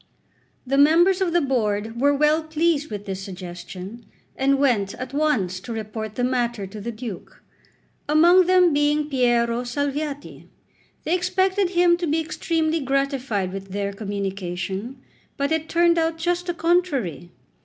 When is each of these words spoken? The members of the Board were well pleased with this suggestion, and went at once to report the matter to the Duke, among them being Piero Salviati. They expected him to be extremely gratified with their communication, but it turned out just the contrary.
The 0.65 0.79
members 0.79 1.21
of 1.21 1.31
the 1.31 1.41
Board 1.41 2.01
were 2.01 2.11
well 2.11 2.41
pleased 2.43 2.89
with 2.89 3.05
this 3.05 3.21
suggestion, 3.21 4.03
and 4.35 4.57
went 4.57 4.95
at 4.95 5.13
once 5.13 5.59
to 5.59 5.71
report 5.71 6.15
the 6.15 6.23
matter 6.23 6.65
to 6.65 6.81
the 6.81 6.91
Duke, 6.91 7.43
among 8.09 8.47
them 8.47 8.73
being 8.73 9.07
Piero 9.11 9.63
Salviati. 9.63 10.47
They 11.03 11.13
expected 11.13 11.69
him 11.69 11.97
to 11.97 12.07
be 12.07 12.19
extremely 12.19 12.79
gratified 12.79 13.53
with 13.53 13.73
their 13.73 13.93
communication, 13.93 14.99
but 15.37 15.51
it 15.51 15.69
turned 15.69 15.99
out 15.99 16.17
just 16.17 16.47
the 16.47 16.55
contrary. 16.55 17.29